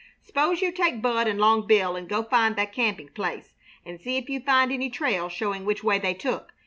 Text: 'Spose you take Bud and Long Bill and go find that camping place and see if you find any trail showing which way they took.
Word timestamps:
'Spose 0.23 0.63
you 0.63 0.71
take 0.71 0.99
Bud 0.99 1.27
and 1.27 1.37
Long 1.39 1.67
Bill 1.67 1.95
and 1.95 2.09
go 2.09 2.23
find 2.23 2.55
that 2.55 2.73
camping 2.73 3.09
place 3.09 3.53
and 3.85 4.01
see 4.01 4.17
if 4.17 4.29
you 4.29 4.39
find 4.39 4.71
any 4.71 4.89
trail 4.89 5.29
showing 5.29 5.63
which 5.63 5.83
way 5.83 5.99
they 5.99 6.15
took. 6.15 6.53